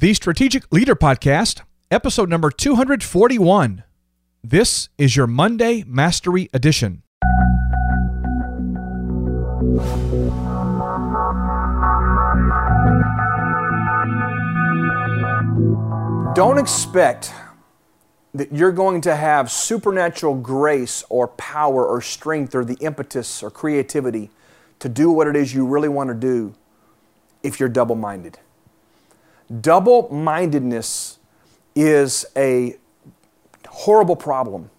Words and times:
The 0.00 0.14
Strategic 0.14 0.72
Leader 0.72 0.94
Podcast, 0.94 1.62
episode 1.90 2.28
number 2.28 2.52
241. 2.52 3.82
This 4.44 4.90
is 4.96 5.16
your 5.16 5.26
Monday 5.26 5.82
Mastery 5.88 6.48
Edition. 6.54 7.02
Don't 16.36 16.58
expect 16.58 17.32
that 18.34 18.52
you're 18.52 18.70
going 18.70 19.00
to 19.00 19.16
have 19.16 19.50
supernatural 19.50 20.36
grace 20.36 21.02
or 21.08 21.26
power 21.26 21.84
or 21.84 22.00
strength 22.00 22.54
or 22.54 22.64
the 22.64 22.74
impetus 22.74 23.42
or 23.42 23.50
creativity 23.50 24.30
to 24.78 24.88
do 24.88 25.10
what 25.10 25.26
it 25.26 25.34
is 25.34 25.52
you 25.52 25.66
really 25.66 25.88
want 25.88 26.08
to 26.08 26.14
do 26.14 26.54
if 27.42 27.58
you're 27.58 27.68
double 27.68 27.96
minded. 27.96 28.38
Double 29.60 30.12
mindedness 30.12 31.18
is 31.74 32.26
a 32.36 32.76
horrible 33.68 34.16
problem. 34.16 34.70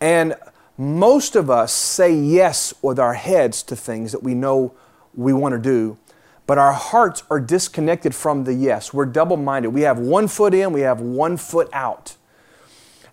And 0.00 0.34
most 0.78 1.36
of 1.36 1.50
us 1.50 1.72
say 1.72 2.14
yes 2.14 2.74
with 2.82 2.98
our 2.98 3.14
heads 3.14 3.62
to 3.64 3.76
things 3.76 4.12
that 4.12 4.22
we 4.22 4.34
know 4.34 4.74
we 5.14 5.32
want 5.32 5.52
to 5.54 5.58
do, 5.58 5.96
but 6.46 6.58
our 6.58 6.72
hearts 6.72 7.22
are 7.30 7.40
disconnected 7.40 8.14
from 8.14 8.44
the 8.44 8.54
yes. 8.54 8.92
We're 8.92 9.06
double 9.06 9.36
minded. 9.36 9.70
We 9.70 9.82
have 9.82 9.98
one 9.98 10.28
foot 10.28 10.54
in, 10.54 10.72
we 10.72 10.82
have 10.82 11.00
one 11.00 11.36
foot 11.36 11.68
out. 11.72 12.16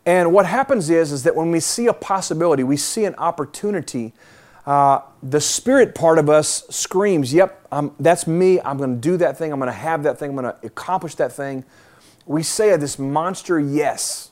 And 0.05 0.33
what 0.33 0.45
happens 0.45 0.89
is, 0.89 1.11
is 1.11 1.23
that 1.23 1.35
when 1.35 1.51
we 1.51 1.61
see 1.61 1.87
a 1.87 1.93
possibility, 1.93 2.63
we 2.63 2.75
see 2.75 3.05
an 3.05 3.15
opportunity, 3.15 4.13
uh, 4.65 5.01
the 5.21 5.41
spirit 5.41 5.93
part 5.93 6.17
of 6.17 6.29
us 6.29 6.63
screams, 6.69 7.33
Yep, 7.33 7.67
I'm, 7.71 7.93
that's 7.99 8.27
me. 8.27 8.61
I'm 8.61 8.77
going 8.77 8.95
to 8.95 9.01
do 9.01 9.17
that 9.17 9.37
thing. 9.37 9.51
I'm 9.51 9.59
going 9.59 9.71
to 9.71 9.77
have 9.77 10.03
that 10.03 10.19
thing. 10.19 10.29
I'm 10.29 10.35
going 10.35 10.53
to 10.53 10.57
accomplish 10.65 11.15
that 11.15 11.33
thing. 11.33 11.65
We 12.25 12.43
say 12.43 12.75
this 12.77 12.97
monster 12.97 13.59
yes. 13.59 14.31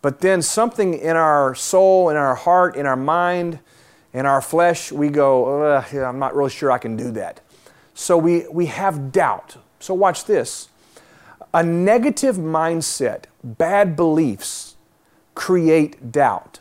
But 0.00 0.20
then 0.20 0.42
something 0.42 0.94
in 0.94 1.16
our 1.16 1.54
soul, 1.54 2.10
in 2.10 2.16
our 2.16 2.34
heart, 2.34 2.76
in 2.76 2.86
our 2.86 2.96
mind, 2.96 3.58
in 4.12 4.26
our 4.26 4.40
flesh, 4.40 4.92
we 4.92 5.08
go, 5.08 5.76
I'm 5.76 6.18
not 6.18 6.36
really 6.36 6.50
sure 6.50 6.70
I 6.70 6.78
can 6.78 6.96
do 6.96 7.10
that. 7.12 7.40
So 7.94 8.16
we, 8.16 8.46
we 8.48 8.66
have 8.66 9.12
doubt. 9.12 9.56
So 9.80 9.94
watch 9.94 10.24
this. 10.24 10.68
A 11.52 11.62
negative 11.62 12.36
mindset, 12.36 13.24
bad 13.42 13.96
beliefs, 13.96 14.76
create 15.34 16.12
doubt. 16.12 16.60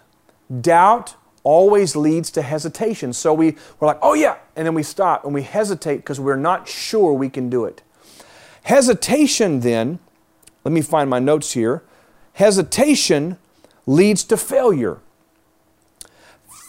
Doubt 0.62 1.16
always 1.44 1.96
leads 1.96 2.32
to 2.32 2.42
hesitation. 2.42 3.14
So 3.14 3.34
we, 3.34 3.56
we're 3.80 3.88
like, 3.88 4.00
oh 4.02 4.14
yeah, 4.14 4.38
and 4.56 4.66
then 4.66 4.74
we 4.74 4.84
stop 4.84 5.26
and 5.26 5.34
we 5.34 5.44
hesitate 5.44 5.98
because 5.98 6.20
we're 6.20 6.36
not 6.36 6.68
sure 6.68 7.14
we 7.14 7.30
can 7.30 7.50
do 7.50 7.66
it. 7.66 7.82
Hesitation 8.64 9.60
then, 9.60 10.00
let 10.64 10.72
me 10.72 10.82
find 10.82 11.10
my 11.10 11.20
notes 11.20 11.52
here. 11.52 11.84
Hesitation 12.34 13.38
leads 13.86 14.24
to 14.24 14.38
failure. 14.38 15.00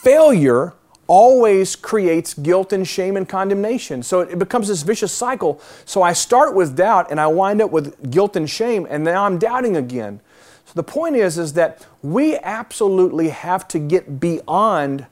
Failure 0.03 0.73
always 1.07 1.75
creates 1.75 2.33
guilt 2.33 2.73
and 2.73 2.87
shame 2.87 3.15
and 3.15 3.29
condemnation. 3.29 4.03
So 4.03 4.21
it 4.21 4.37
becomes 4.37 4.67
this 4.67 4.81
vicious 4.81 5.11
cycle. 5.11 5.61
So 5.85 6.01
I 6.01 6.13
start 6.13 6.55
with 6.55 6.75
doubt 6.75 7.11
and 7.11 7.19
I 7.19 7.27
wind 7.27 7.61
up 7.61 7.71
with 7.71 8.11
guilt 8.11 8.35
and 8.35 8.49
shame, 8.49 8.87
and 8.89 9.03
now 9.03 9.25
I'm 9.25 9.37
doubting 9.37 9.77
again. 9.77 10.19
So 10.65 10.73
the 10.73 10.83
point 10.83 11.15
is, 11.15 11.37
is 11.37 11.53
that 11.53 11.85
we 12.01 12.37
absolutely 12.37 13.29
have 13.29 13.67
to 13.69 13.79
get 13.79 14.19
beyond 14.19 15.05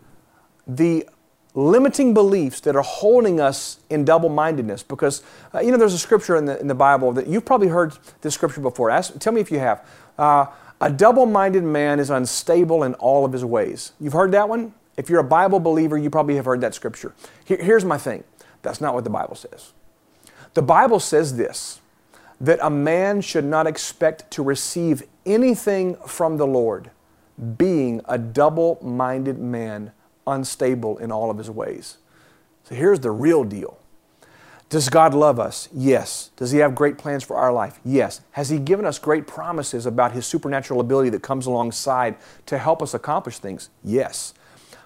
the 0.68 1.08
limiting 1.56 2.14
beliefs 2.14 2.60
that 2.62 2.76
are 2.76 2.84
holding 2.84 3.40
us 3.40 3.80
in 3.90 4.04
double-mindedness. 4.04 4.84
Because 4.84 5.22
uh, 5.54 5.60
you 5.60 5.72
know 5.72 5.78
there's 5.78 5.94
a 5.94 6.00
scripture 6.00 6.36
in 6.36 6.46
the, 6.46 6.60
in 6.60 6.68
the 6.68 6.76
bible 6.76 7.12
that 7.14 7.28
you've 7.28 7.46
probably 7.46 7.68
heard 7.68 7.94
this 8.22 8.34
scripture 8.34 8.62
before. 8.62 8.90
Ask, 8.90 9.18
tell 9.20 9.34
me 9.34 9.42
if 9.42 9.52
you 9.52 9.60
have. 9.60 9.88
Uh, 10.18 10.48
a 10.82 10.92
double-minded 10.92 11.64
man 11.64 12.00
is 12.00 12.10
unstable 12.10 12.84
in 12.84 12.94
all 12.96 13.24
of 13.24 13.32
his 13.32 13.46
ways. 13.46 13.94
You've 14.00 14.14
heard 14.14 14.32
that 14.32 14.50
one? 14.50 14.74
If 14.98 15.10
you're 15.10 15.20
a 15.20 15.24
bible 15.24 15.60
believer 15.60 15.98
you 15.98 16.10
probably 16.10 16.36
have 16.36 16.46
heard 16.46 16.62
that 16.62 16.74
scripture. 16.74 17.14
Here, 17.46 17.58
here's 17.62 17.86
my 17.86 17.98
thing. 17.98 18.24
That's 18.64 18.82
not 18.82 18.94
what 18.94 19.04
the 19.04 19.10
bible 19.10 19.36
says. 19.36 19.74
The 20.54 20.62
bible 20.62 21.00
says 21.00 21.38
this 21.38 21.80
that 22.42 22.60
a 22.62 22.70
man 22.70 23.22
should 23.22 23.46
not 23.46 23.68
expect 23.68 24.30
to 24.32 24.44
receive 24.44 25.04
anything 25.26 25.96
from 26.08 26.38
the 26.38 26.48
lord 26.48 26.92
being 27.58 28.02
a 28.06 28.18
double-minded 28.18 29.40
man 29.40 29.92
unstable 30.28 30.98
in 31.00 31.12
all 31.12 31.32
of 31.32 31.38
his 31.38 31.50
ways. 31.50 31.98
So 32.64 32.76
here's 32.76 33.00
the 33.00 33.12
real 33.12 33.44
deal. 33.44 33.80
Does 34.74 34.90
God 34.90 35.14
love 35.14 35.40
us? 35.40 35.70
Yes. 35.72 36.32
Does 36.36 36.50
He 36.50 36.58
have 36.58 36.74
great 36.74 36.98
plans 36.98 37.24
for 37.24 37.36
our 37.36 37.54
life? 37.54 37.80
Yes. 37.86 38.22
Has 38.32 38.50
He 38.50 38.58
given 38.58 38.86
us 38.86 38.98
great 38.98 39.28
promises 39.28 39.86
about 39.86 40.14
His 40.14 40.26
supernatural 40.26 40.80
ability 40.80 41.10
that 41.12 41.22
comes 41.22 41.46
alongside 41.46 42.16
to 42.48 42.58
help 42.58 42.82
us 42.82 42.96
accomplish 42.96 43.38
things? 43.38 43.70
Yes. 43.84 44.34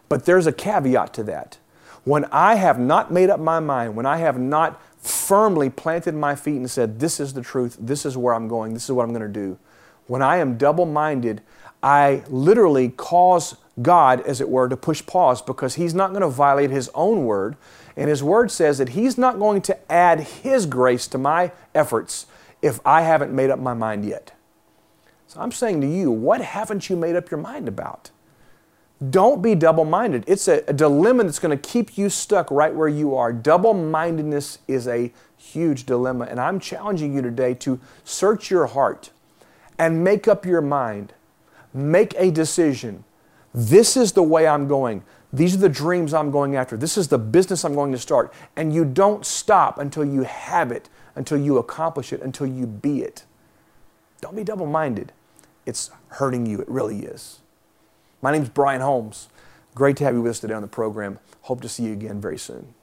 But 0.09 0.25
there's 0.25 0.45
a 0.45 0.51
caveat 0.51 1.13
to 1.13 1.23
that. 1.23 1.57
When 2.03 2.25
I 2.33 2.55
have 2.55 2.77
not 2.77 3.13
made 3.13 3.29
up 3.29 3.39
my 3.39 3.61
mind, 3.61 3.95
when 3.95 4.05
I 4.05 4.17
have 4.17 4.37
not 4.37 4.81
firmly 4.97 5.69
planted 5.69 6.15
my 6.15 6.35
feet 6.35 6.57
and 6.57 6.69
said, 6.69 6.99
This 6.99 7.21
is 7.21 7.33
the 7.33 7.41
truth, 7.41 7.77
this 7.79 8.05
is 8.05 8.17
where 8.17 8.33
I'm 8.33 8.49
going, 8.49 8.73
this 8.73 8.83
is 8.85 8.91
what 8.91 9.03
I'm 9.03 9.13
going 9.13 9.21
to 9.21 9.27
do, 9.29 9.57
when 10.07 10.21
I 10.21 10.37
am 10.37 10.57
double 10.57 10.85
minded, 10.85 11.41
I 11.83 12.23
literally 12.27 12.89
cause 12.89 13.55
God, 13.81 14.21
as 14.21 14.41
it 14.41 14.49
were, 14.49 14.67
to 14.67 14.77
push 14.77 15.05
pause 15.05 15.41
because 15.41 15.75
He's 15.75 15.93
not 15.93 16.09
going 16.09 16.21
to 16.21 16.29
violate 16.29 16.71
His 16.71 16.89
own 16.95 17.25
word. 17.25 17.55
And 17.95 18.09
His 18.09 18.23
word 18.23 18.51
says 18.51 18.79
that 18.79 18.89
He's 18.89 19.17
not 19.17 19.39
going 19.39 19.61
to 19.63 19.91
add 19.91 20.21
His 20.21 20.65
grace 20.65 21.07
to 21.07 21.17
my 21.17 21.51
efforts 21.75 22.25
if 22.61 22.79
I 22.85 23.01
haven't 23.01 23.33
made 23.33 23.49
up 23.49 23.59
my 23.59 23.73
mind 23.73 24.05
yet. 24.05 24.33
So 25.27 25.41
I'm 25.41 25.51
saying 25.51 25.81
to 25.81 25.87
you, 25.87 26.09
what 26.09 26.41
haven't 26.41 26.89
you 26.89 26.95
made 26.95 27.15
up 27.15 27.29
your 27.29 27.39
mind 27.39 27.67
about? 27.67 28.11
Don't 29.09 29.43
be 29.43 29.53
double 29.53 29.85
minded. 29.85 30.23
It's 30.25 30.47
a, 30.47 30.63
a, 30.67 30.73
dilemma 30.73 31.23
that's 31.23 31.37
going 31.37 31.55
to 31.55 31.69
keep 31.69 31.99
you 31.99 32.09
stuck 32.09 32.49
right 32.49 32.73
where 32.73 32.87
you 32.87 33.15
are. 33.15 33.31
Double 33.31 33.75
mindedness 33.75 34.57
is 34.67 34.87
a 34.87 35.13
huge 35.35 35.85
dilemma. 35.85 36.25
And 36.25 36.39
I'm 36.39 36.59
challenging 36.59 37.13
you 37.13 37.21
today 37.21 37.53
to 37.55 37.79
search 38.03 38.49
your 38.49 38.65
heart 38.65 39.11
and 39.77 40.03
make 40.03 40.27
up 40.27 40.45
your 40.45 40.61
mind. 40.61 41.13
Make 41.73 42.13
a 42.17 42.31
decision 42.31 43.03
this 43.57 43.97
is 43.97 44.11
the 44.11 44.21
way 44.21 44.47
I'm 44.47 44.67
going. 44.67 45.03
These 45.33 45.55
are 45.55 45.59
the 45.59 45.67
dreams 45.67 46.13
I'm 46.13 46.29
going 46.29 46.55
after. 46.55 46.77
This 46.77 46.95
is 46.95 47.07
the 47.07 47.17
business 47.17 47.65
I'm 47.65 47.73
going 47.73 47.91
to 47.91 47.97
start. 47.97 48.31
And 48.55 48.71
you 48.71 48.85
don't 48.85 49.25
stop 49.25 49.79
until 49.79 50.05
you 50.05 50.23
have 50.23 50.71
it, 50.71 50.89
until 51.15 51.39
you 51.39 51.57
accomplish 51.57 52.13
it, 52.13 52.21
until 52.21 52.45
you 52.45 52.67
be 52.67 53.01
it. 53.01 53.25
Don't 54.21 54.35
be 54.35 54.43
double 54.43 54.67
minded. 54.67 55.11
It's 55.65 55.89
hurting 56.09 56.45
you. 56.45 56.61
It 56.61 56.69
really 56.69 56.99
is. 56.99 57.39
My 58.21 58.31
name 58.31 58.43
is 58.43 58.49
Brian 58.49 58.81
Holmes. 58.81 59.27
Great 59.73 59.97
to 59.97 60.03
have 60.03 60.13
you 60.13 60.21
with 60.21 60.31
us 60.31 60.39
today 60.39 60.53
on 60.53 60.61
the 60.61 60.67
program. 60.67 61.17
Hope 61.41 61.61
to 61.61 61.69
see 61.69 61.83
you 61.83 61.93
again 61.93 62.21
very 62.21 62.37
soon. 62.37 62.75